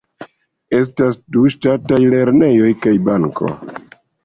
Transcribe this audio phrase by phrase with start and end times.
[0.77, 3.55] Estas du ŝtataj lernejoj kaj banko.